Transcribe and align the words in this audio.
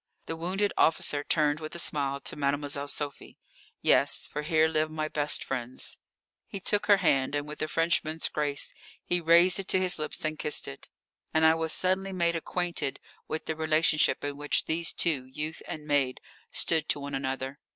The 0.25 0.35
wounded 0.35 0.73
officer 0.79 1.23
turned 1.23 1.59
with 1.59 1.75
a 1.75 1.77
smile 1.77 2.21
to 2.21 2.35
Mademoiselle 2.35 2.87
Sophie. 2.87 3.37
"Yes, 3.83 4.25
for 4.25 4.41
here 4.41 4.67
live 4.67 4.89
my 4.89 5.07
best 5.07 5.43
friends." 5.43 5.95
He 6.47 6.59
took 6.59 6.87
her 6.87 6.97
hand, 6.97 7.35
and 7.35 7.47
with 7.47 7.61
a 7.61 7.67
Frenchman's 7.67 8.27
grace 8.27 8.73
he 9.05 9.21
raised 9.21 9.59
it 9.59 9.67
to 9.67 9.79
his 9.79 9.99
lips 9.99 10.25
and 10.25 10.39
kissed 10.39 10.67
it. 10.67 10.89
And 11.35 11.45
I 11.45 11.53
was 11.53 11.71
suddenly 11.71 12.13
made 12.13 12.35
acquainted 12.35 12.99
with 13.27 13.45
the 13.45 13.55
relationship 13.55 14.23
in 14.23 14.37
which 14.37 14.65
these 14.65 14.91
two, 14.91 15.25
youth 15.27 15.61
and 15.67 15.85
maid, 15.85 16.19
stood 16.51 16.89
to 16.89 16.99
one 16.99 17.13
another. 17.13 17.59